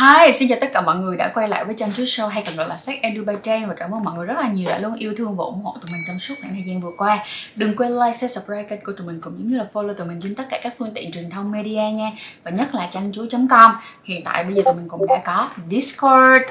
Hi, 0.00 0.32
xin 0.32 0.48
chào 0.48 0.58
tất 0.60 0.72
cả 0.72 0.80
mọi 0.80 0.96
người 0.96 1.16
đã 1.16 1.30
quay 1.34 1.48
lại 1.48 1.64
với 1.64 1.74
Trang 1.74 1.92
Chút 1.92 2.02
Show 2.02 2.28
hay 2.28 2.42
còn 2.46 2.56
gọi 2.56 2.68
là 2.68 2.76
Sex 2.76 2.96
Edu 3.02 3.24
by 3.24 3.34
Trang 3.42 3.68
và 3.68 3.74
cảm 3.74 3.94
ơn 3.94 4.04
mọi 4.04 4.16
người 4.16 4.26
rất 4.26 4.38
là 4.38 4.48
nhiều 4.48 4.68
đã 4.68 4.78
luôn 4.78 4.94
yêu 4.94 5.14
thương 5.18 5.36
và 5.36 5.44
ủng 5.44 5.62
hộ 5.64 5.72
tụi 5.72 5.92
mình 5.92 6.00
trong 6.06 6.18
suốt 6.18 6.34
khoảng 6.40 6.52
thời 6.52 6.62
gian 6.66 6.80
vừa 6.80 6.90
qua. 6.98 7.18
Đừng 7.56 7.76
quên 7.76 7.92
like, 7.92 8.12
share, 8.12 8.28
subscribe 8.28 8.62
kênh 8.62 8.84
của 8.84 8.92
tụi 8.92 9.06
mình 9.06 9.20
cũng 9.20 9.38
giống 9.38 9.50
như 9.50 9.58
là 9.58 9.66
follow 9.72 9.94
tụi 9.94 10.06
mình 10.06 10.20
trên 10.22 10.34
tất 10.34 10.44
cả 10.50 10.58
các 10.62 10.74
phương 10.78 10.94
tiện 10.94 11.12
truyền 11.12 11.30
thông 11.30 11.52
media 11.52 11.90
nha 11.94 12.10
và 12.42 12.50
nhất 12.50 12.74
là 12.74 12.88
trang 12.90 13.12
chú.com. 13.12 13.72
Hiện 14.04 14.22
tại 14.24 14.44
bây 14.44 14.54
giờ 14.54 14.62
tụi 14.64 14.74
mình 14.74 14.88
cũng 14.88 15.06
đã 15.06 15.20
có 15.24 15.48
Discord. 15.70 16.42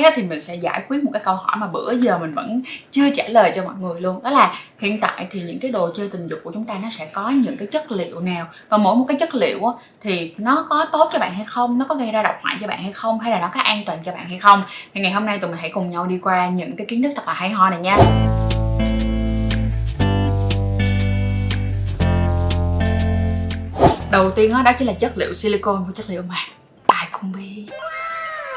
Nay 0.00 0.10
á, 0.10 0.16
thì 0.16 0.22
mình 0.22 0.40
sẽ 0.40 0.54
giải 0.54 0.82
quyết 0.88 1.04
một 1.04 1.10
cái 1.12 1.22
câu 1.24 1.34
hỏi 1.34 1.56
mà 1.56 1.66
bữa 1.66 1.92
giờ 1.92 2.18
mình 2.18 2.34
vẫn 2.34 2.60
chưa 2.90 3.10
trả 3.10 3.28
lời 3.28 3.52
cho 3.54 3.64
mọi 3.64 3.74
người 3.80 4.00
luôn. 4.00 4.22
Đó 4.22 4.30
là 4.30 4.52
hiện 4.78 5.00
tại 5.00 5.26
thì 5.30 5.42
những 5.42 5.60
cái 5.60 5.70
đồ 5.70 5.90
chơi 5.96 6.08
tình 6.08 6.26
dục 6.26 6.40
của 6.44 6.50
chúng 6.54 6.64
ta 6.64 6.74
nó 6.82 6.88
sẽ 6.90 7.06
có 7.06 7.30
những 7.30 7.56
cái 7.56 7.68
chất 7.70 7.92
liệu 7.92 8.20
nào? 8.20 8.46
Và 8.68 8.76
mỗi 8.76 8.96
một 8.96 9.04
cái 9.08 9.16
chất 9.20 9.34
liệu 9.34 9.66
á, 9.66 9.72
thì 10.02 10.34
nó 10.38 10.66
có 10.70 10.86
tốt 10.92 11.10
cho 11.12 11.18
bạn 11.18 11.34
hay 11.34 11.44
không? 11.44 11.78
Nó 11.78 11.84
có 11.88 11.94
gây 11.94 12.10
ra 12.10 12.22
độc 12.22 12.34
hại 12.42 12.56
cho 12.60 12.66
bạn 12.66 12.82
hay 12.82 12.92
không? 12.92 13.18
Hay 13.18 13.32
là 13.32 13.40
nó 13.40 13.50
có 13.54 13.60
an 13.60 13.82
toàn 13.86 13.98
cho 14.04 14.12
bạn 14.12 14.28
hay 14.28 14.38
không? 14.38 14.62
Thì 14.94 15.00
ngày 15.00 15.12
hôm 15.12 15.26
nay 15.26 15.38
tụi 15.38 15.50
mình 15.50 15.60
hãy 15.60 15.70
cùng 15.70 15.90
nhau 15.90 16.06
đi 16.06 16.18
qua 16.18 16.48
những 16.48 16.76
cái 16.76 16.86
kiến 16.86 17.02
thức 17.02 17.12
thật 17.16 17.22
là 17.26 17.32
hay 17.32 17.50
ho 17.50 17.70
này 17.70 17.80
nha. 17.80 17.96
Đầu 24.10 24.30
tiên 24.30 24.52
đó, 24.52 24.62
đó 24.62 24.72
chính 24.78 24.88
là 24.88 24.92
chất 24.92 25.12
liệu 25.16 25.34
silicone 25.34 25.78
một 25.78 25.92
chất 25.96 26.06
liệu 26.08 26.22
mà. 26.28 26.36
Ai 26.86 27.08
cũng 27.12 27.32
biết 27.32 27.66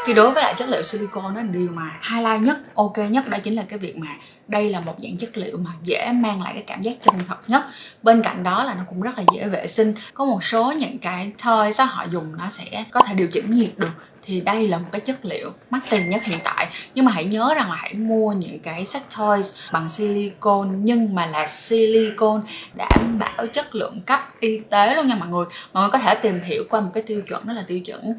thì 0.06 0.14
đối 0.14 0.32
với 0.32 0.44
lại 0.44 0.56
chất 0.58 0.70
liệu 0.70 0.84
silicone 0.84 1.36
nó 1.36 1.42
điều 1.42 1.70
mà 1.72 2.00
highlight 2.12 2.42
nhất 2.42 2.58
ok 2.76 2.98
nhất 2.98 3.28
đó 3.28 3.38
chính 3.44 3.56
là 3.56 3.64
cái 3.70 3.80
việc 3.80 3.98
mà 3.98 4.08
đây 4.48 4.70
là 4.70 4.80
một 4.80 4.96
dạng 5.04 5.18
chất 5.18 5.38
liệu 5.38 5.58
mà 5.58 5.72
dễ 5.84 6.12
mang 6.12 6.42
lại 6.42 6.54
cái 6.54 6.64
cảm 6.68 6.82
giác 6.82 6.94
chân 7.02 7.16
thật 7.28 7.38
nhất. 7.48 7.64
Bên 8.04 8.22
cạnh 8.22 8.44
đó 8.44 8.64
là 8.64 8.74
nó 8.74 8.84
cũng 8.90 9.02
rất 9.02 9.18
là 9.18 9.24
dễ 9.36 9.48
vệ 9.48 9.68
sinh. 9.68 9.94
Có 10.14 10.26
một 10.26 10.44
số 10.44 10.72
những 10.72 10.98
cái 10.98 11.32
toys 11.46 11.80
đó, 11.80 11.86
họ 11.86 12.06
dùng 12.12 12.38
nó 12.38 12.50
sẽ 12.50 12.86
có 12.92 13.02
thể 13.08 13.14
điều 13.14 13.28
chỉnh 13.28 13.52
nhiệt 13.52 13.72
được. 13.78 13.92
Thì 14.26 14.42
đây 14.42 14.68
là 14.68 14.78
một 14.78 14.88
cái 14.92 15.02
chất 15.02 15.26
liệu 15.26 15.52
mắc 15.70 15.84
tiền 15.90 16.10
nhất 16.10 16.24
hiện 16.24 16.40
tại. 16.44 16.68
Nhưng 16.96 17.06
mà 17.06 17.12
hãy 17.12 17.26
nhớ 17.26 17.54
rằng 17.56 17.70
là 17.70 17.76
hãy 17.76 17.94
mua 17.94 18.32
những 18.32 18.60
cái 18.60 18.86
sex 18.86 19.04
toys 19.18 19.56
bằng 19.72 19.90
silicone 19.90 20.70
nhưng 20.74 21.16
mà 21.16 21.26
là 21.26 21.48
silicone 21.48 22.42
đảm 22.74 23.20
bảo 23.20 23.48
chất 23.48 23.76
lượng 23.76 24.02
cấp 24.02 24.20
y 24.40 24.60
tế 24.70 24.96
luôn 24.96 25.08
nha 25.08 25.16
mọi 25.16 25.30
người. 25.30 25.46
Mọi 25.74 25.84
người 25.84 25.92
có 25.92 25.98
thể 25.98 26.16
tìm 26.16 26.42
hiểu 26.44 26.64
qua 26.70 26.80
một 26.80 26.92
cái 26.94 27.04
tiêu 27.04 27.22
chuẩn 27.22 27.48
đó 27.48 27.54
là 27.54 27.64
tiêu 27.68 27.80
chuẩn 27.80 28.14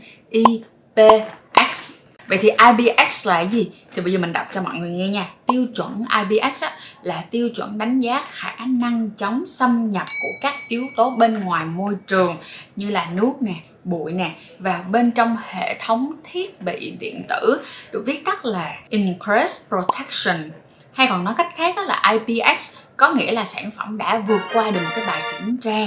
IPX 0.97 2.05
Vậy 2.27 2.39
thì 2.43 2.51
IBX 2.51 3.27
là 3.27 3.35
cái 3.35 3.49
gì? 3.49 3.71
Thì 3.95 4.03
bây 4.03 4.13
giờ 4.13 4.19
mình 4.19 4.33
đọc 4.33 4.47
cho 4.55 4.63
mọi 4.63 4.77
người 4.77 4.91
nghe 4.91 5.09
nha. 5.09 5.27
Tiêu 5.47 5.67
chuẩn 5.77 6.05
IBX 6.21 6.63
á, 6.63 6.71
là 7.03 7.25
tiêu 7.31 7.49
chuẩn 7.55 7.79
đánh 7.79 8.01
giá 8.01 8.25
khả 8.31 8.55
năng 8.67 9.11
chống 9.17 9.47
xâm 9.47 9.91
nhập 9.93 10.07
của 10.23 10.29
các 10.43 10.55
yếu 10.69 10.83
tố 10.97 11.11
bên 11.11 11.41
ngoài 11.41 11.65
môi 11.65 11.95
trường 12.07 12.37
Như 12.77 12.91
là 12.91 13.09
nước 13.13 13.33
nè, 13.41 13.55
bụi 13.85 14.13
nè 14.13 14.31
và 14.59 14.85
bên 14.91 15.11
trong 15.11 15.37
hệ 15.49 15.79
thống 15.81 16.13
thiết 16.33 16.63
bị 16.63 16.97
điện 17.01 17.23
tử 17.29 17.63
được 17.93 18.03
viết 18.07 18.25
tắt 18.25 18.45
là 18.45 18.77
Increased 18.89 19.69
Protection. 19.69 20.51
Hay 20.93 21.07
còn 21.11 21.25
nói 21.25 21.35
cách 21.37 21.53
khác 21.57 21.77
đó 21.77 21.83
là 21.83 22.03
IPX 22.13 22.77
có 22.97 23.13
nghĩa 23.13 23.33
là 23.33 23.45
sản 23.45 23.71
phẩm 23.71 23.99
đã 23.99 24.19
vượt 24.19 24.41
qua 24.53 24.71
được 24.71 24.81
một 24.85 24.91
cái 24.97 25.05
bài 25.07 25.23
kiểm 25.33 25.57
tra 25.57 25.79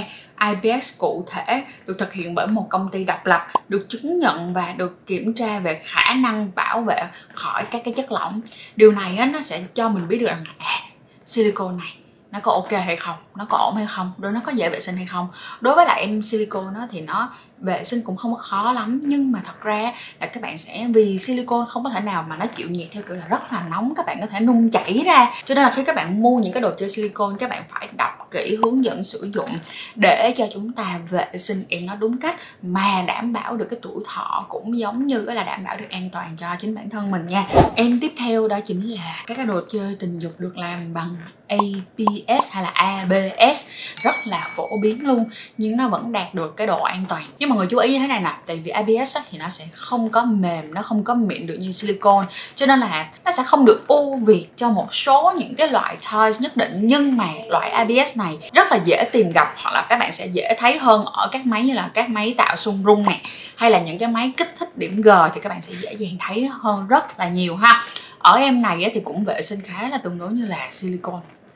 IBS 0.46 0.98
cụ 0.98 1.26
thể 1.30 1.64
được 1.86 1.98
thực 1.98 2.12
hiện 2.12 2.34
bởi 2.34 2.46
một 2.46 2.66
công 2.70 2.88
ty 2.92 3.04
độc 3.04 3.26
lập 3.26 3.46
được 3.68 3.86
chứng 3.88 4.18
nhận 4.18 4.54
và 4.54 4.72
được 4.72 5.06
kiểm 5.06 5.34
tra 5.34 5.58
về 5.58 5.80
khả 5.84 6.14
năng 6.14 6.50
bảo 6.54 6.82
vệ 6.82 7.02
khỏi 7.34 7.64
các 7.70 7.82
cái 7.84 7.94
chất 7.96 8.12
lỏng. 8.12 8.40
Điều 8.76 8.92
này 8.92 9.16
á, 9.16 9.30
nó 9.32 9.40
sẽ 9.40 9.62
cho 9.74 9.88
mình 9.88 10.08
biết 10.08 10.18
được 10.18 10.26
rằng 10.26 10.44
à, 10.58 10.80
silicone 11.26 11.76
này 11.76 11.94
nó 12.30 12.40
có 12.40 12.52
ok 12.52 12.72
hay 12.72 12.96
không? 12.96 13.16
Nó 13.36 13.46
có 13.50 13.56
ổn 13.58 13.74
hay 13.76 13.86
không? 13.86 14.12
Đối 14.18 14.32
nó 14.32 14.40
có 14.46 14.52
dễ 14.52 14.68
vệ 14.68 14.80
sinh 14.80 14.96
hay 14.96 15.06
không? 15.06 15.28
Đối 15.60 15.74
với 15.74 15.86
lại 15.86 16.00
em 16.00 16.22
silicone 16.22 16.70
nó 16.74 16.86
thì 16.90 17.00
nó 17.00 17.30
vệ 17.58 17.84
sinh 17.84 18.02
cũng 18.04 18.16
không 18.16 18.34
có 18.34 18.40
khó 18.40 18.72
lắm. 18.72 19.00
Nhưng 19.04 19.32
mà 19.32 19.40
thật 19.44 19.60
ra 19.60 19.92
là 20.20 20.26
các 20.26 20.42
bạn 20.42 20.58
sẽ, 20.58 20.86
vì 20.94 21.18
silicone 21.18 21.66
không 21.68 21.84
có 21.84 21.90
thể 21.90 22.00
nào 22.00 22.24
mà 22.28 22.36
nó 22.36 22.46
chịu 22.46 22.70
nhiệt 22.70 22.88
theo 22.92 23.02
kiểu 23.02 23.16
là 23.16 23.26
rất 23.28 23.52
là 23.52 23.62
nóng, 23.70 23.94
các 23.96 24.06
bạn 24.06 24.20
có 24.20 24.26
thể 24.26 24.40
nung 24.40 24.70
chảy 24.70 25.02
ra. 25.06 25.30
Cho 25.44 25.54
nên 25.54 25.64
là 25.64 25.70
khi 25.70 25.84
các 25.84 25.96
bạn 25.96 26.22
mua 26.22 26.38
những 26.38 26.52
cái 26.52 26.62
đồ 26.62 26.70
chơi 26.78 26.88
silicone, 26.88 27.36
các 27.38 27.50
bạn 27.50 27.62
phải 27.70 27.88
đọc 27.98 28.28
kỹ 28.30 28.56
hướng 28.62 28.84
dẫn 28.84 29.04
sử 29.04 29.30
dụng 29.34 29.50
để 29.94 30.34
cho 30.36 30.46
chúng 30.54 30.72
ta 30.72 31.00
vệ 31.10 31.38
sinh 31.38 31.64
em 31.68 31.86
nó 31.86 31.94
đúng 31.94 32.20
cách 32.20 32.36
mà 32.62 33.04
đảm 33.06 33.32
bảo 33.32 33.56
được 33.56 33.66
cái 33.70 33.78
tuổi 33.82 34.04
thọ 34.06 34.46
cũng 34.48 34.78
giống 34.78 35.06
như 35.06 35.20
là 35.20 35.44
đảm 35.44 35.64
bảo 35.64 35.76
được 35.76 35.90
an 35.90 36.10
toàn 36.12 36.36
cho 36.36 36.46
chính 36.60 36.74
bản 36.74 36.90
thân 36.90 37.10
mình 37.10 37.26
nha. 37.26 37.44
Em 37.74 38.00
tiếp 38.00 38.12
theo 38.18 38.48
đó 38.48 38.60
chính 38.66 38.90
là 38.90 39.22
các 39.26 39.36
cái 39.36 39.46
đồ 39.46 39.60
chơi 39.72 39.96
tình 40.00 40.18
dục 40.18 40.32
được 40.38 40.56
làm 40.56 40.94
bằng 40.94 41.16
ABS 41.48 42.52
hay 42.52 42.62
là 42.62 42.70
ABS 42.74 43.68
rất 44.04 44.14
là 44.24 44.48
phổ 44.56 44.68
biến 44.82 45.06
luôn. 45.06 45.24
Nhưng 45.58 45.76
nó 45.76 45.88
vẫn 45.88 46.12
đạt 46.12 46.34
được 46.34 46.56
cái 46.56 46.66
độ 46.66 46.82
an 46.82 47.04
toàn. 47.08 47.26
Nhưng 47.38 47.50
mà 47.50 47.56
người 47.56 47.66
chú 47.66 47.78
ý 47.78 47.92
như 47.92 47.98
thế 47.98 48.06
này 48.06 48.20
nè 48.20 48.34
tại 48.46 48.56
vì 48.56 48.70
ABS 48.70 49.16
á, 49.16 49.22
thì 49.30 49.38
nó 49.38 49.48
sẽ 49.48 49.64
không 49.72 50.10
có 50.10 50.22
mềm 50.22 50.74
nó 50.74 50.82
không 50.82 51.04
có 51.04 51.14
mịn 51.14 51.46
được 51.46 51.56
như 51.60 51.72
silicon, 51.72 52.26
cho 52.54 52.66
nên 52.66 52.80
là 52.80 53.10
nó 53.24 53.32
sẽ 53.32 53.42
không 53.42 53.64
được 53.64 53.84
ưu 53.88 54.16
việt 54.16 54.46
cho 54.56 54.70
một 54.70 54.94
số 54.94 55.32
những 55.38 55.54
cái 55.54 55.68
loại 55.68 55.96
toys 56.12 56.40
nhất 56.40 56.56
định. 56.56 56.80
Nhưng 56.82 57.16
mà 57.16 57.28
loại 57.48 57.70
ABS 57.70 58.18
này 58.18 58.38
rất 58.52 58.72
là 58.72 58.78
dễ 58.84 59.04
tìm 59.12 59.32
gặp 59.32 59.54
hoặc 59.62 59.70
là 59.74 59.86
các 59.88 59.98
bạn 59.98 60.12
sẽ 60.12 60.26
dễ 60.26 60.56
thấy 60.58 60.78
hơn 60.78 61.04
ở 61.04 61.28
các 61.32 61.46
máy 61.46 61.62
như 61.62 61.74
là 61.74 61.90
các 61.94 62.08
máy 62.10 62.34
tạo 62.38 62.56
xung 62.56 62.82
rung 62.84 63.06
nè 63.06 63.20
hay 63.56 63.70
là 63.70 63.80
những 63.80 63.98
cái 63.98 64.08
máy 64.08 64.32
kích 64.36 64.54
thích 64.58 64.78
điểm 64.78 65.02
G 65.02 65.08
thì 65.34 65.40
các 65.40 65.48
bạn 65.48 65.62
sẽ 65.62 65.74
dễ 65.80 65.92
dàng 65.92 66.16
thấy 66.20 66.48
hơn 66.60 66.86
rất 66.86 67.18
là 67.18 67.28
nhiều 67.28 67.56
ha. 67.56 67.84
Ở 68.18 68.36
em 68.36 68.62
này 68.62 68.90
thì 68.94 69.00
cũng 69.00 69.24
vệ 69.24 69.42
sinh 69.42 69.60
khá 69.64 69.88
là 69.88 69.98
tương 69.98 70.18
đối 70.18 70.30
như 70.30 70.46
là 70.46 70.66
silicon. 70.70 71.20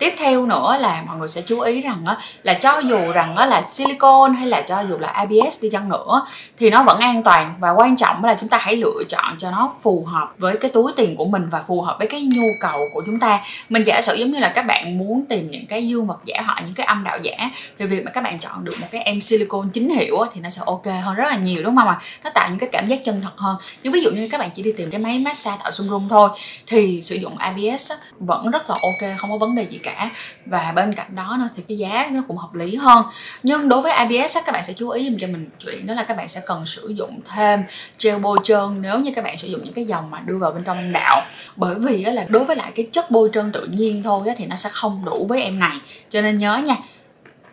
tiếp 0.00 0.14
theo 0.18 0.46
nữa 0.46 0.76
là 0.80 1.02
mọi 1.06 1.16
người 1.16 1.28
sẽ 1.28 1.42
chú 1.46 1.60
ý 1.60 1.80
rằng 1.80 2.02
á, 2.06 2.18
là 2.42 2.54
cho 2.54 2.78
dù 2.78 3.12
rằng 3.12 3.36
á, 3.36 3.46
là 3.46 3.62
silicone 3.66 4.32
hay 4.32 4.46
là 4.46 4.60
cho 4.60 4.80
dù 4.80 4.98
là 4.98 5.08
ABS 5.08 5.62
đi 5.62 5.70
chăng 5.70 5.88
nữa 5.88 6.26
thì 6.58 6.70
nó 6.70 6.82
vẫn 6.82 7.00
an 7.00 7.22
toàn. 7.22 7.54
Và 7.60 7.70
quan 7.70 7.96
trọng 7.96 8.24
là 8.24 8.36
chúng 8.40 8.48
ta 8.48 8.58
hãy 8.58 8.76
lựa 8.76 9.02
chọn 9.08 9.38
cho 9.38 9.50
nó 9.50 9.72
phù 9.82 10.04
hợp 10.04 10.32
với 10.38 10.56
cái 10.56 10.70
túi 10.70 10.92
tiền 10.96 11.16
của 11.16 11.24
mình 11.24 11.48
và 11.50 11.62
phù 11.68 11.82
hợp 11.82 11.96
với 11.98 12.06
cái 12.06 12.20
nhu 12.20 12.46
cầu 12.62 12.80
của 12.94 13.02
chúng 13.06 13.20
ta. 13.20 13.40
Mình 13.68 13.84
giả 13.86 14.00
sử 14.00 14.14
giống 14.14 14.30
như 14.30 14.38
là 14.38 14.52
các 14.54 14.66
bạn 14.66 14.98
muốn 14.98 15.24
tìm 15.28 15.50
những 15.50 15.66
cái 15.66 15.88
dương 15.88 16.06
vật 16.06 16.18
giả 16.24 16.42
hoặc 16.46 16.62
những 16.64 16.74
cái 16.74 16.86
âm 16.86 17.04
đạo 17.04 17.18
giả 17.22 17.50
thì 17.78 17.86
việc 17.86 18.04
mà 18.04 18.10
các 18.10 18.24
bạn 18.24 18.38
chọn 18.38 18.64
được 18.64 18.80
một 18.80 18.86
cái 18.90 19.02
em 19.02 19.20
silicone 19.20 19.68
chính 19.74 19.90
hiệu 19.90 20.20
á, 20.20 20.30
thì 20.34 20.40
nó 20.40 20.50
sẽ 20.50 20.62
ok 20.66 20.86
hơn 21.02 21.14
rất 21.14 21.28
là 21.30 21.36
nhiều 21.36 21.62
đúng 21.62 21.76
không 21.76 21.88
ạ? 21.88 22.00
Nó 22.24 22.30
tạo 22.34 22.48
những 22.48 22.58
cái 22.58 22.68
cảm 22.72 22.86
giác 22.86 23.04
chân 23.04 23.20
thật 23.22 23.36
hơn. 23.36 23.56
Nhưng 23.82 23.92
ví 23.92 24.00
dụ 24.00 24.10
như 24.10 24.28
các 24.32 24.38
bạn 24.38 24.50
chỉ 24.54 24.62
đi 24.62 24.72
tìm 24.72 24.90
cái 24.90 25.00
máy 25.00 25.18
massage 25.18 25.56
tạo 25.62 25.72
xung 25.72 25.88
rung 25.88 26.08
thôi 26.08 26.28
thì 26.66 27.02
sử 27.02 27.16
dụng 27.16 27.36
ABS 27.36 27.90
á, 27.90 27.96
vẫn 28.18 28.50
rất 28.50 28.70
là 28.70 28.76
ok 28.82 29.16
không 29.18 29.30
có 29.30 29.36
vấn 29.40 29.54
đề 29.54 29.62
gì 29.62 29.78
cả 29.78 29.89
cả. 29.94 30.10
Và 30.46 30.72
bên 30.76 30.94
cạnh 30.94 31.14
đó 31.14 31.36
nữa 31.40 31.48
thì 31.56 31.62
cái 31.68 31.78
giá 31.78 32.08
nó 32.12 32.22
cũng 32.28 32.36
hợp 32.36 32.54
lý 32.54 32.76
hơn. 32.76 33.04
Nhưng 33.42 33.68
đối 33.68 33.82
với 33.82 33.92
ABS 33.92 34.38
các 34.46 34.52
bạn 34.52 34.64
sẽ 34.64 34.72
chú 34.72 34.88
ý 34.88 35.16
cho 35.20 35.26
mình 35.26 35.50
chuyện 35.58 35.86
đó 35.86 35.94
là 35.94 36.02
các 36.02 36.16
bạn 36.16 36.28
sẽ 36.28 36.40
cần 36.46 36.66
sử 36.66 36.88
dụng 36.88 37.20
thêm 37.34 37.64
gel 38.04 38.18
bôi 38.18 38.38
trơn 38.44 38.82
nếu 38.82 38.98
như 38.98 39.12
các 39.16 39.24
bạn 39.24 39.38
sử 39.38 39.48
dụng 39.48 39.64
những 39.64 39.74
cái 39.74 39.84
dòng 39.84 40.10
mà 40.10 40.20
đưa 40.20 40.38
vào 40.38 40.50
bên 40.50 40.64
trong 40.64 40.92
đạo. 40.92 41.26
Bởi 41.56 41.74
vì 41.74 42.04
là 42.04 42.24
đối 42.28 42.44
với 42.44 42.56
lại 42.56 42.72
cái 42.74 42.88
chất 42.92 43.10
bôi 43.10 43.30
trơn 43.32 43.52
tự 43.52 43.66
nhiên 43.66 44.02
thôi 44.02 44.28
thì 44.38 44.46
nó 44.46 44.56
sẽ 44.56 44.70
không 44.72 45.04
đủ 45.04 45.26
với 45.28 45.42
em 45.42 45.58
này. 45.58 45.76
Cho 46.10 46.20
nên 46.20 46.38
nhớ 46.38 46.56
nha, 46.56 46.76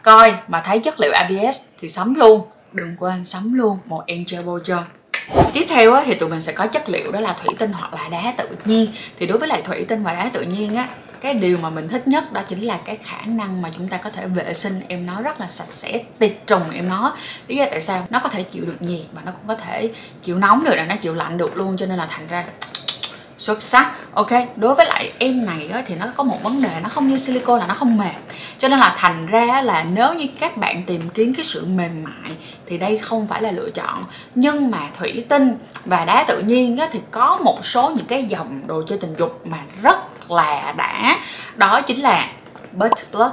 coi 0.01 0.33
mà 0.47 0.61
thấy 0.61 0.79
chất 0.79 0.99
liệu 0.99 1.11
ABS 1.11 1.61
thì 1.79 1.89
sắm 1.89 2.13
luôn. 2.13 2.41
Đừng 2.71 2.95
quên 2.99 3.25
sắm 3.25 3.53
luôn 3.53 3.77
một 3.85 4.03
em 4.07 4.25
gel 4.29 4.43
bôi 4.43 4.59
trơn. 4.63 4.79
Tiếp 5.53 5.65
theo 5.69 6.03
thì 6.05 6.15
tụi 6.15 6.29
mình 6.29 6.41
sẽ 6.41 6.51
có 6.51 6.67
chất 6.67 6.89
liệu 6.89 7.11
đó 7.11 7.19
là 7.19 7.35
thủy 7.43 7.55
tinh 7.59 7.71
hoặc 7.71 7.93
là 7.93 8.09
đá 8.09 8.33
tự 8.37 8.49
nhiên. 8.65 8.91
Thì 9.19 9.27
đối 9.27 9.37
với 9.37 9.47
lại 9.47 9.61
thủy 9.61 9.85
tinh 9.87 10.03
và 10.03 10.13
đá 10.13 10.29
tự 10.33 10.41
nhiên 10.41 10.75
á 10.75 10.89
cái 11.21 11.33
điều 11.33 11.57
mà 11.57 11.69
mình 11.69 11.87
thích 11.87 12.07
nhất 12.07 12.33
đó 12.33 12.41
chính 12.47 12.61
là 12.61 12.79
cái 12.85 12.97
khả 13.03 13.17
năng 13.25 13.61
mà 13.61 13.69
chúng 13.77 13.87
ta 13.87 13.97
có 13.97 14.09
thể 14.09 14.27
vệ 14.27 14.53
sinh 14.53 14.81
em 14.87 15.05
nó 15.05 15.21
rất 15.21 15.39
là 15.39 15.47
sạch 15.47 15.65
sẽ 15.65 16.03
tiệt 16.19 16.37
trùng 16.47 16.71
em 16.71 16.89
nó. 16.89 17.15
Lý 17.47 17.55
do 17.55 17.65
tại 17.69 17.81
sao? 17.81 18.07
Nó 18.09 18.19
có 18.19 18.29
thể 18.29 18.43
chịu 18.43 18.65
được 18.65 18.81
nhiệt 18.81 19.05
và 19.13 19.21
nó 19.25 19.31
cũng 19.31 19.47
có 19.47 19.55
thể 19.55 19.91
chịu 20.23 20.37
nóng 20.37 20.63
được 20.63 20.75
là 20.75 20.85
nó 20.85 20.95
chịu 20.95 21.15
lạnh 21.15 21.37
được 21.37 21.57
luôn 21.57 21.77
cho 21.77 21.85
nên 21.85 21.97
là 21.97 22.07
thành 22.09 22.27
ra 22.27 22.45
xuất 23.37 23.61
sắc. 23.61 23.91
Ok 24.13 24.31
đối 24.55 24.75
với 24.75 24.85
lại 24.85 25.11
em 25.19 25.45
này 25.45 25.69
á, 25.73 25.83
thì 25.87 25.95
nó 25.95 26.05
có 26.15 26.23
một 26.23 26.43
vấn 26.43 26.61
đề 26.61 26.69
nó 26.83 26.89
không 26.89 27.07
như 27.07 27.17
silicone 27.17 27.59
là 27.59 27.67
nó 27.67 27.73
không 27.73 27.97
mềm. 27.97 28.21
Cho 28.59 28.67
nên 28.67 28.79
là 28.79 28.95
thành 28.97 29.27
ra 29.27 29.61
là 29.61 29.85
nếu 29.93 30.13
như 30.13 30.27
các 30.39 30.57
bạn 30.57 30.83
tìm 30.83 31.09
kiếm 31.09 31.33
cái 31.33 31.45
sự 31.45 31.65
mềm 31.65 32.03
mại 32.03 32.37
thì 32.65 32.77
đây 32.77 32.97
không 32.97 33.27
phải 33.27 33.41
là 33.41 33.51
lựa 33.51 33.69
chọn. 33.69 34.05
Nhưng 34.35 34.71
mà 34.71 34.89
thủy 34.99 35.25
tinh 35.29 35.57
và 35.85 36.05
đá 36.05 36.25
tự 36.27 36.39
nhiên 36.39 36.77
á, 36.77 36.89
thì 36.91 36.99
có 37.11 37.39
một 37.43 37.65
số 37.65 37.89
những 37.89 38.05
cái 38.05 38.25
dòng 38.25 38.67
đồ 38.67 38.83
chơi 38.87 38.97
tình 38.97 39.15
dục 39.17 39.41
mà 39.45 39.63
rất 39.81 39.97
là 40.31 40.73
đã. 40.77 41.17
Đó 41.55 41.81
chính 41.81 42.01
là 42.01 42.27
butt 42.71 43.11
plug 43.11 43.31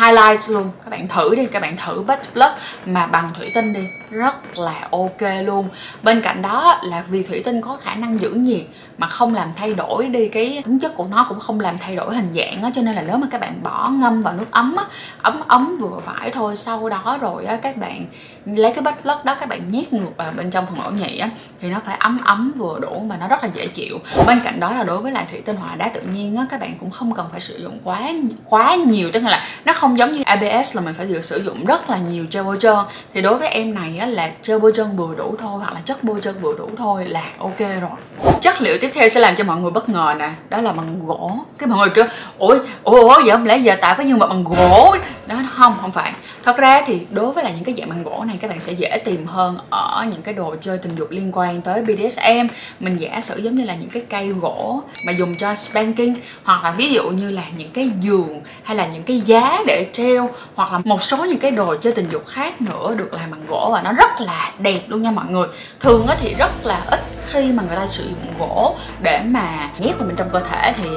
highlight 0.00 0.50
luôn. 0.50 0.70
Các 0.84 0.90
bạn 0.90 1.08
thử 1.08 1.34
đi, 1.34 1.46
các 1.46 1.62
bạn 1.62 1.76
thử 1.86 2.02
Butt 2.02 2.32
Plug 2.32 2.52
mà 2.86 3.06
bằng 3.06 3.30
thủy 3.38 3.46
tinh 3.54 3.72
đi. 3.72 3.86
Rất 4.10 4.58
là 4.58 4.88
ok 4.90 5.44
luôn. 5.44 5.68
Bên 6.02 6.22
cạnh 6.22 6.42
đó 6.42 6.80
là 6.82 7.04
vì 7.08 7.22
thủy 7.22 7.42
tinh 7.44 7.60
có 7.60 7.78
khả 7.82 7.94
năng 7.94 8.20
giữ 8.20 8.30
nhiệt 8.30 8.62
mà 8.98 9.06
không 9.06 9.34
làm 9.34 9.48
thay 9.56 9.74
đổi 9.74 10.06
đi, 10.06 10.28
cái 10.28 10.62
tính 10.66 10.78
chất 10.78 10.94
của 10.96 11.06
nó 11.10 11.26
cũng 11.28 11.40
không 11.40 11.60
làm 11.60 11.78
thay 11.78 11.96
đổi 11.96 12.16
hình 12.16 12.32
dạng 12.34 12.62
á, 12.62 12.70
cho 12.74 12.82
nên 12.82 12.94
là 12.94 13.02
nếu 13.02 13.16
mà 13.16 13.26
các 13.30 13.40
bạn 13.40 13.62
bỏ 13.62 13.88
ngâm 13.88 14.22
vào 14.22 14.34
nước 14.34 14.50
ấm 14.50 14.76
á, 14.76 14.84
ấm 15.22 15.40
ấm 15.48 15.76
vừa 15.80 16.00
phải 16.06 16.30
thôi, 16.30 16.56
sau 16.56 16.88
đó 16.88 17.18
rồi 17.20 17.44
á, 17.44 17.56
các 17.56 17.76
bạn 17.76 18.06
lấy 18.44 18.72
cái 18.72 18.82
bát 18.82 19.06
lót 19.06 19.24
đó, 19.24 19.36
các 19.40 19.48
bạn 19.48 19.70
nhét 19.70 19.92
ngược 19.92 20.16
vào 20.16 20.32
bên 20.36 20.50
trong 20.50 20.66
phần 20.66 20.84
ổ 20.84 20.90
nhị 20.90 21.18
á, 21.18 21.30
thì 21.60 21.68
nó 21.68 21.78
phải 21.84 21.96
ấm 21.96 22.20
ấm 22.24 22.52
vừa 22.56 22.78
đủ 22.78 23.06
và 23.08 23.16
nó 23.16 23.28
rất 23.28 23.42
là 23.42 23.48
dễ 23.54 23.66
chịu. 23.66 23.98
Bên 24.26 24.40
cạnh 24.44 24.60
đó 24.60 24.72
là 24.72 24.84
đối 24.84 24.98
với 24.98 25.12
lại 25.12 25.26
thủy 25.30 25.42
tinh 25.46 25.56
hòa 25.56 25.74
đá 25.74 25.88
tự 25.88 26.00
nhiên 26.00 26.36
á, 26.36 26.46
các 26.50 26.60
bạn 26.60 26.74
cũng 26.80 26.90
không 26.90 27.14
cần 27.14 27.26
phải 27.30 27.40
sử 27.40 27.58
dụng 27.62 27.78
quá 27.84 28.00
quá 28.44 28.74
nhiều, 28.74 29.10
tức 29.12 29.22
là 29.22 29.42
nó 29.64 29.72
không 29.72 29.89
giống 29.98 30.12
như 30.12 30.22
ABS 30.24 30.76
là 30.76 30.82
mình 30.82 30.94
phải 30.94 31.06
được 31.06 31.24
sử 31.24 31.42
dụng 31.44 31.64
rất 31.64 31.90
là 31.90 31.98
nhiều 31.98 32.26
gel 32.32 32.44
bôi 32.44 32.56
trơn. 32.60 32.76
Thì 33.14 33.22
đối 33.22 33.38
với 33.38 33.48
em 33.48 33.74
này 33.74 33.98
á, 33.98 34.06
là 34.06 34.30
gel 34.44 34.58
bôi 34.58 34.72
trơn 34.76 34.96
vừa 34.96 35.14
đủ 35.14 35.34
thôi, 35.40 35.58
hoặc 35.58 35.72
là 35.72 35.80
chất 35.84 36.04
bôi 36.04 36.20
trơn 36.20 36.34
vừa 36.40 36.54
đủ 36.58 36.70
thôi 36.78 37.04
là 37.08 37.24
ok 37.38 37.58
rồi. 37.58 38.30
Chất 38.40 38.62
liệu 38.62 38.78
tiếp 38.80 38.90
theo 38.94 39.08
sẽ 39.08 39.20
làm 39.20 39.36
cho 39.36 39.44
mọi 39.44 39.56
người 39.56 39.70
bất 39.70 39.88
ngờ 39.88 40.14
nè, 40.18 40.30
đó 40.48 40.60
là 40.60 40.72
bằng 40.72 41.06
gỗ. 41.06 41.32
Cái 41.58 41.66
mọi 41.66 41.78
người 41.78 41.90
kêu 41.94 42.04
ủa 42.38 42.48
ôi 42.48 42.60
ủa 42.82 43.14
vậy 43.22 43.30
không 43.30 43.46
lẽ 43.46 43.56
giờ 43.56 43.76
tạo 43.80 43.94
cái 43.94 44.06
nhưng 44.06 44.18
mà 44.18 44.26
bằng 44.26 44.44
gỗ? 44.44 44.96
Đó, 45.26 45.36
không 45.54 45.76
không 45.80 45.92
phải 45.92 46.12
thật 46.44 46.56
ra 46.56 46.82
thì 46.86 47.06
đối 47.10 47.32
với 47.32 47.44
là 47.44 47.50
những 47.50 47.64
cái 47.64 47.74
dạng 47.78 47.88
bằng 47.88 48.02
gỗ 48.02 48.24
này, 48.26 48.36
các 48.40 48.50
bạn 48.50 48.60
sẽ 48.60 48.72
dễ 48.72 48.98
tìm 49.04 49.26
hơn 49.26 49.58
ở 49.70 50.06
những 50.10 50.22
cái 50.22 50.34
đồ 50.34 50.54
chơi 50.60 50.78
tình 50.78 50.94
dục 50.96 51.10
liên 51.10 51.30
quan 51.32 51.62
tới 51.62 51.82
BDSM 51.82 52.46
mình 52.80 52.96
giả 52.96 53.20
sử 53.20 53.38
giống 53.38 53.54
như 53.54 53.64
là 53.64 53.74
những 53.74 53.90
cái 53.90 54.02
cây 54.10 54.28
gỗ 54.28 54.82
mà 55.06 55.12
dùng 55.18 55.34
cho 55.40 55.54
spanking, 55.54 56.14
hoặc 56.44 56.64
là 56.64 56.70
ví 56.70 56.92
dụ 56.92 57.10
như 57.10 57.30
là 57.30 57.42
những 57.56 57.70
cái 57.70 57.90
giường 58.00 58.40
hay 58.62 58.76
là 58.76 58.86
những 58.86 59.02
cái 59.02 59.22
giá 59.26 59.58
để 59.66 59.86
treo, 59.92 60.30
hoặc 60.54 60.72
là 60.72 60.80
một 60.84 61.02
số 61.02 61.24
những 61.24 61.38
cái 61.38 61.50
đồ 61.50 61.76
chơi 61.76 61.92
tình 61.92 62.08
dục 62.12 62.26
khác 62.26 62.60
nữa 62.60 62.94
được 62.94 63.14
làm 63.14 63.30
bằng 63.30 63.46
gỗ. 63.48 63.70
Và 63.72 63.82
nó 63.82 63.92
rất 63.92 64.20
là 64.20 64.52
đẹp 64.58 64.80
luôn 64.86 65.02
nha 65.02 65.10
mọi 65.10 65.26
người. 65.30 65.48
Thường 65.80 66.06
thì 66.20 66.34
rất 66.38 66.66
là 66.66 66.80
ít 66.90 67.00
khi 67.26 67.52
mà 67.52 67.62
người 67.62 67.76
ta 67.76 67.86
sử 67.86 68.04
dụng 68.04 68.38
gỗ 68.38 68.76
để 69.02 69.22
mà 69.24 69.70
nhét 69.78 69.98
vào 69.98 70.08
bên 70.08 70.16
trong 70.16 70.30
cơ 70.32 70.40
thể 70.40 70.74
thì 70.76 70.88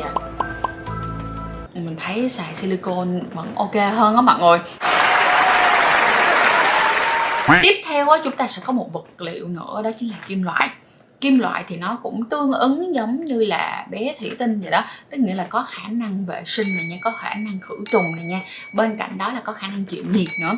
mình 1.74 1.96
thấy 2.00 2.30
xài 2.30 2.56
silicone 2.56 3.20
vẫn 3.34 3.54
ok 3.56 3.76
hơn 3.76 4.16
á 4.16 4.22
mọi 4.22 4.40
người 4.40 4.60
tiếp 7.62 7.82
theo 7.86 8.10
á, 8.10 8.20
chúng 8.24 8.36
ta 8.36 8.48
sẽ 8.48 8.62
có 8.66 8.74
một 8.74 8.94
vật 8.94 9.22
liệu 9.22 9.48
nữa, 9.48 9.82
đó 9.84 9.90
chính 10.00 10.10
là 10.10 10.18
kim 10.28 10.44
loại. 10.44 10.70
Kim 11.22 11.40
loại 11.40 11.64
thì 11.68 11.78
nó 11.78 11.98
cũng 12.04 12.30
tương 12.30 12.52
ứng 12.52 12.96
giống 12.96 13.26
như 13.26 13.46
là 13.46 13.88
bé 13.92 14.16
thủy 14.20 14.32
tinh 14.40 14.62
vậy 14.62 14.72
đó, 14.72 14.84
tức 15.10 15.18
nghĩa 15.18 15.34
là 15.34 15.44
có 15.44 15.66
khả 15.70 15.88
năng 15.88 16.26
vệ 16.26 16.44
sinh 16.46 16.68
này 16.76 16.86
nha, 16.90 16.96
có 17.04 17.12
khả 17.20 17.30
năng 17.30 17.60
khử 17.62 17.76
trùng 17.92 18.16
này 18.16 18.26
nha. 18.26 18.42
Bên 18.74 18.98
cạnh 18.98 19.18
đó 19.18 19.32
là 19.32 19.40
có 19.40 19.54
khả 19.54 19.68
năng 19.68 19.86
chịu 19.86 20.04
nhiệt 20.12 20.28
nữa. 20.42 20.58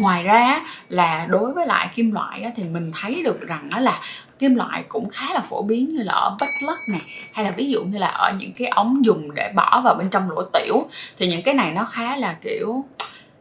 Ngoài 0.00 0.22
ra 0.22 0.60
là 0.88 1.26
đối 1.28 1.52
với 1.52 1.66
lại 1.66 1.88
kim 1.94 2.12
loại 2.12 2.52
thì 2.56 2.64
mình 2.64 2.92
thấy 3.02 3.22
được 3.22 3.40
rằng 3.40 3.70
đó 3.70 3.80
là 3.80 4.00
kim 4.38 4.54
loại 4.54 4.84
cũng 4.88 5.10
khá 5.10 5.26
là 5.34 5.40
phổ 5.40 5.62
biến 5.62 5.96
như 5.96 6.02
là 6.02 6.12
ở 6.12 6.36
bất 6.40 6.50
lất 6.66 6.78
này 6.88 7.02
hay 7.32 7.44
là 7.44 7.50
ví 7.50 7.70
dụ 7.70 7.84
như 7.84 7.98
là 7.98 8.08
ở 8.08 8.32
những 8.38 8.52
cái 8.52 8.68
ống 8.68 9.04
dùng 9.04 9.34
để 9.34 9.52
bỏ 9.54 9.80
vào 9.84 9.94
bên 9.94 10.10
trong 10.10 10.30
lỗ 10.30 10.42
tiểu. 10.42 10.88
Thì 11.18 11.28
những 11.28 11.42
cái 11.42 11.54
này 11.54 11.72
nó 11.72 11.84
khá 11.84 12.16
là 12.16 12.36
kiểu 12.42 12.84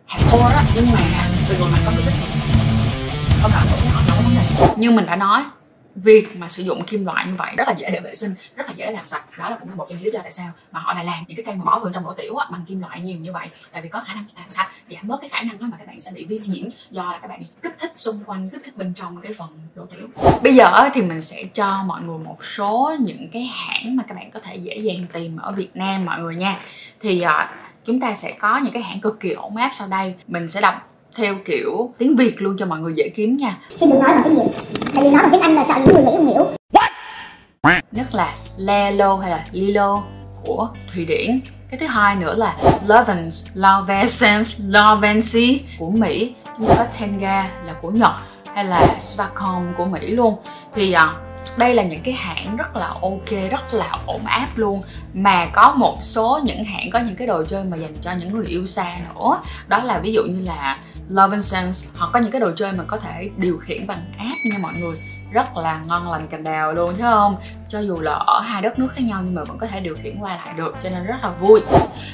hạt 0.06 0.20
khô 0.32 0.40
đó, 0.40 0.62
nhưng 0.76 0.86
mà 0.94 1.00
từ 1.50 1.58
người 1.58 1.70
là 1.72 1.78
có 1.86 1.92
cái 1.92 2.02
thích 2.06 2.35
không 3.46 3.52
nào 3.52 3.66
cũng 3.72 3.90
nhỏ 3.90 4.02
nhỏ 4.08 4.16
vấn 4.24 4.36
đề 4.36 4.76
như 4.78 4.92
mình 4.92 5.06
đã 5.06 5.16
nói 5.16 5.44
việc 5.96 6.38
mà 6.38 6.48
sử 6.48 6.64
dụng 6.64 6.84
kim 6.84 7.06
loại 7.06 7.26
như 7.28 7.36
vậy 7.38 7.54
rất 7.58 7.68
là 7.68 7.74
dễ 7.78 7.90
để 7.92 8.00
vệ 8.00 8.16
sinh 8.16 8.34
rất 8.56 8.68
là 8.68 8.74
dễ 8.76 8.92
làm 8.92 9.08
sạch. 9.08 9.26
Đó 9.38 9.50
là 9.50 9.58
cũng 9.60 9.70
là 9.70 9.76
một 9.76 9.86
trong 9.90 9.98
những 9.98 10.06
lý 10.06 10.12
do 10.12 10.20
tại 10.22 10.32
sao 10.32 10.48
mà 10.72 10.80
họ 10.80 10.94
lại 10.94 11.06
làm 11.06 11.24
những 11.28 11.38
cái 11.38 11.46
cây 11.46 11.56
mà 11.56 11.66
bỏ 11.66 11.80
vào 11.80 11.92
trong 11.94 12.06
lỗ 12.06 12.14
tiểu 12.14 12.36
á, 12.36 12.48
bằng 12.52 12.66
kim 12.68 12.82
loại 12.82 13.02
nhiều 13.02 13.18
như 13.18 13.34
vậy. 13.34 13.48
Tại 13.72 13.82
vì 13.82 13.90
có 13.90 14.00
khả 14.00 14.14
năng 14.14 14.26
làm 14.38 14.50
sạch 14.50 14.68
giảm 14.90 15.08
bớt 15.08 15.22
cái 15.22 15.30
khả 15.30 15.42
năng 15.42 15.58
mà 15.60 15.78
các 15.78 15.88
bạn 15.88 16.02
sẽ 16.02 16.12
bị 16.12 16.26
viêm 16.26 16.44
nhiễm 16.44 16.66
do 16.92 17.04
là 17.04 17.18
các 17.22 17.28
bạn 17.28 17.42
kích 17.62 17.76
thích 17.80 17.94
xung 17.96 18.24
quanh 18.26 18.50
kích 18.50 18.62
thích 18.66 18.78
bên 18.78 18.94
trong 18.94 19.22
cái 19.22 19.34
phần 19.34 19.50
lỗ 19.76 19.86
tiểu. 19.86 20.08
Bây 20.44 20.56
giờ 20.56 20.90
thì 20.94 21.02
mình 21.02 21.22
sẽ 21.22 21.44
cho 21.54 21.84
mọi 21.84 22.02
người 22.02 22.18
một 22.18 22.46
số 22.46 22.96
những 23.00 23.30
cái 23.34 23.44
hãng 23.44 23.96
mà 23.96 24.04
các 24.08 24.16
bạn 24.16 24.32
có 24.32 24.40
thể 24.40 24.56
dễ 24.56 24.78
dàng 24.78 25.06
tìm 25.14 25.38
ở 25.38 25.52
Việt 25.52 25.76
Nam 25.76 26.06
mọi 26.06 26.20
người 26.20 26.36
nha. 26.36 26.60
Thì 27.00 27.22
ờ, 27.22 27.48
chúng 27.86 28.00
ta 28.00 28.14
sẽ 28.14 28.36
có 28.40 28.58
những 28.58 28.74
cái 28.74 28.84
hãng 28.84 29.02
cực 29.02 29.20
kỳ 29.20 29.32
ổn 29.32 29.56
áp 29.56 29.72
sau 29.74 29.88
đây. 29.88 30.16
Mình 30.28 30.50
sẽ 30.50 30.62
đọc 30.62 30.88
theo 31.16 31.36
kiểu 31.46 31.94
tiếng 31.98 32.16
Việt 32.16 32.42
luôn 32.42 32.56
cho 32.60 32.66
mọi 32.66 32.80
người 32.80 32.94
dễ 32.96 33.10
kiếm 33.16 33.38
nha. 33.38 33.58
Xin 33.70 33.90
đừng 33.90 34.00
nói 34.00 34.12
bằng 34.14 34.24
tiếng 34.24 34.36
Việt 34.36 34.50
Tại 34.96 35.04
vì 35.04 35.10
nói 35.10 35.22
bằng 35.22 35.32
tiếng 35.32 35.42
Anh 35.42 35.56
là 35.56 35.66
sợ 35.68 35.74
những 35.78 35.96
người 35.96 36.04
Mỹ 36.04 36.12
không 36.18 36.28
hiểu. 36.28 36.48
What? 37.62 37.82
Nhất 37.92 38.14
là 38.14 38.36
Lelo 38.58 39.18
hay 39.18 39.32
là 39.32 39.46
Lilo 39.52 40.04
của 40.46 40.70
Thụy 40.94 41.06
Điển. 41.06 41.42
Cái 41.70 41.80
thứ 41.80 41.88
hai 41.88 42.16
nữa 42.16 42.36
là 42.36 42.58
Lovens, 42.88 43.48
Lovescence, 43.54 44.50
Lovency 44.68 45.62
của 45.80 45.90
Mỹ. 45.90 46.36
Như 46.60 46.68
có 46.68 46.86
Tenga 47.00 47.50
là 47.66 47.74
của 47.82 47.92
Nhật 47.92 48.12
hay 48.56 48.66
là 48.66 49.00
Svacom 49.00 49.74
của 49.78 49.86
Mỹ 49.86 50.08
luôn. 50.08 50.36
Thì 50.76 50.96
uh, 50.96 51.58
đây 51.58 51.74
là 51.74 51.84
những 51.84 52.02
cái 52.04 52.14
hãng 52.14 52.58
rất 52.58 52.76
là 52.76 52.88
ok 52.88 53.52
rất 53.52 53.74
là 53.74 53.98
ổn 54.06 54.26
áp 54.26 54.48
luôn. 54.56 54.82
Mà 55.14 55.46
có 55.46 55.74
một 55.78 55.98
số 56.02 56.40
những 56.44 56.64
hãng 56.64 56.90
có 56.94 57.00
những 57.00 57.16
cái 57.16 57.28
đồ 57.28 57.44
chơi 57.44 57.64
mà 57.64 57.78
dành 57.78 57.96
cho 58.02 58.12
những 58.20 58.34
người 58.34 58.46
yêu 58.46 58.66
xa 58.66 58.98
nữa. 59.14 59.42
Đó 59.68 59.84
là 59.84 60.00
ví 60.00 60.14
dụ 60.14 60.24
như 60.24 60.42
là 60.42 60.80
Love 61.10 61.32
and 61.32 61.46
Sense. 61.46 61.90
Hoặc 61.98 62.10
có 62.14 62.20
những 62.20 62.32
cái 62.32 62.42
đồ 62.42 62.52
chơi 62.56 62.74
mà 62.74 62.84
có 62.88 62.98
thể 62.98 63.30
điều 63.38 63.58
khiển 63.58 63.88
bằng 63.88 64.12
app 64.18 64.36
nha 64.52 64.58
mọi 64.62 64.74
người 64.74 65.15
rất 65.36 65.58
là 65.58 65.82
ngon 65.88 66.12
lành 66.12 66.28
cành 66.28 66.44
đào 66.44 66.74
luôn 66.74 66.96
chứ 66.96 67.02
không? 67.02 67.38
Cho 67.70 67.80
dù 67.80 68.00
là 68.00 68.12
ở 68.14 68.40
hai 68.40 68.62
đất 68.62 68.80
nước 68.80 68.88
khác 68.94 69.02
nhau 69.06 69.22
nhưng 69.26 69.36
mà 69.36 69.44
vẫn 69.44 69.58
có 69.58 69.68
thể 69.68 69.80
điều 69.80 69.96
khiển 69.96 70.18
qua 70.20 70.36
lại 70.46 70.54
được, 70.56 70.76
cho 70.84 70.90
nên 70.90 71.04
rất 71.04 71.16
là 71.22 71.30
vui. 71.30 71.62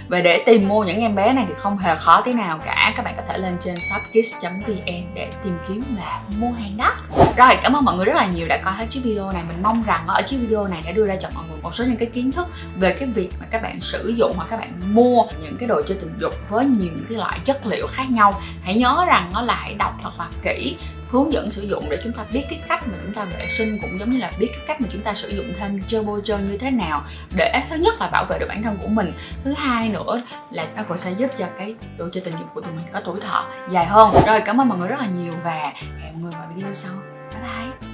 Và 0.07 0.19
để 0.19 0.43
tìm 0.45 0.67
mua 0.67 0.83
những 0.83 0.99
em 0.99 1.15
bé 1.15 1.33
này 1.33 1.45
thì 1.47 1.53
không 1.57 1.77
hề 1.77 1.95
khó 1.95 2.21
tí 2.21 2.33
nào 2.33 2.59
cả. 2.65 2.93
Các 2.95 3.05
bạn 3.05 3.13
có 3.17 3.23
thể 3.29 3.37
lên 3.37 3.57
trên 3.59 3.75
shopkids.vn 3.75 5.15
để 5.15 5.29
tìm 5.43 5.57
kiếm 5.67 5.83
và 5.97 6.21
mua 6.37 6.51
hàng 6.51 6.77
đó. 6.77 6.91
Rồi, 7.37 7.57
cảm 7.63 7.73
ơn 7.73 7.85
mọi 7.85 7.95
người 7.95 8.05
rất 8.05 8.15
là 8.15 8.25
nhiều 8.25 8.47
đã 8.47 8.57
coi 8.63 8.73
hết 8.73 8.85
chiếc 8.89 8.99
video 9.03 9.31
này. 9.31 9.43
Mình 9.47 9.63
mong 9.63 9.83
rằng 9.83 10.07
ở 10.07 10.21
chiếc 10.21 10.37
video 10.37 10.67
này 10.67 10.81
đã 10.85 10.91
đưa 10.91 11.05
ra 11.05 11.15
cho 11.15 11.29
mọi 11.35 11.43
người 11.49 11.57
một 11.61 11.75
số 11.75 11.83
những 11.83 11.97
cái 11.97 12.09
kiến 12.13 12.31
thức 12.31 12.47
về 12.75 12.95
cái 12.99 13.07
việc 13.07 13.29
mà 13.39 13.45
các 13.51 13.61
bạn 13.63 13.81
sử 13.81 14.13
dụng 14.17 14.33
hoặc 14.35 14.47
các 14.49 14.59
bạn 14.59 14.69
mua 14.93 15.23
những 15.43 15.57
cái 15.59 15.67
đồ 15.67 15.81
chơi 15.87 15.97
tình 16.01 16.17
dục 16.19 16.33
với 16.49 16.65
nhiều 16.65 16.91
những 16.95 17.05
cái 17.09 17.17
loại 17.17 17.39
chất 17.45 17.65
liệu 17.65 17.87
khác 17.87 18.11
nhau. 18.11 18.41
Hãy 18.63 18.75
nhớ 18.75 19.05
rằng 19.07 19.29
nó 19.33 19.41
là 19.41 19.55
hãy 19.55 19.73
đọc 19.73 19.93
thật 20.03 20.11
là 20.17 20.27
kỹ 20.43 20.77
hướng 21.11 21.33
dẫn 21.33 21.49
sử 21.49 21.61
dụng 21.61 21.85
để 21.89 21.97
chúng 22.03 22.13
ta 22.13 22.23
biết 22.31 22.41
cái 22.49 22.59
cách 22.67 22.87
mà 22.87 22.97
chúng 23.03 23.13
ta 23.13 23.25
vệ 23.25 23.47
sinh, 23.57 23.77
cũng 23.81 23.99
giống 23.99 24.11
như 24.11 24.17
là 24.17 24.31
biết 24.39 24.47
cái 24.51 24.65
cách 24.67 24.81
mà 24.81 24.87
chúng 24.91 25.01
ta 25.01 25.13
sử 25.13 25.29
dụng 25.29 25.45
thêm 25.59 25.81
gel 25.89 26.01
bôi 26.01 26.21
trơn 26.23 26.49
như 26.49 26.57
thế 26.57 26.71
nào 26.71 27.03
để 27.35 27.63
thứ 27.69 27.75
nhất 27.75 27.93
là 27.99 28.09
bảo 28.09 28.25
vệ 28.29 28.39
được 28.39 28.45
bản 28.49 28.63
thân 28.63 28.77
của 28.81 28.87
mình, 28.87 29.13
thứ 29.43 29.53
hai 29.57 29.89
nữa 29.89 30.21
là 30.51 30.67
nó 30.75 30.83
cũng 30.83 30.97
sẽ 30.97 31.11
giúp 31.11 31.31
cho 31.39 31.45
cái 31.57 31.75
đồ 31.97 32.05
chơi 32.11 32.23
tình 32.23 32.33
dục 32.33 32.47
của 32.53 32.61
tụi 32.61 32.71
mình 32.71 32.85
có 32.93 33.01
tuổi 33.05 33.19
thọ 33.19 33.47
dài 33.71 33.85
hơn. 33.85 34.13
Rồi, 34.27 34.41
cảm 34.45 34.61
ơn 34.61 34.69
mọi 34.69 34.77
người 34.77 34.87
rất 34.87 34.99
là 34.99 35.07
nhiều 35.07 35.33
và 35.43 35.73
hẹn 35.77 36.13
mọi 36.13 36.21
người 36.21 36.31
vào 36.31 36.47
video 36.55 36.73
sau. 36.73 36.93
Bye 37.33 37.41
bye. 37.41 37.90